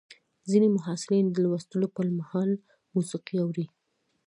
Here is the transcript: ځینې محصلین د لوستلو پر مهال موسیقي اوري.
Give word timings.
ځینې 0.49 0.67
محصلین 0.75 1.25
د 1.31 1.35
لوستلو 1.43 1.87
پر 1.95 2.07
مهال 2.17 2.51
موسیقي 2.93 3.35
اوري. 3.43 3.65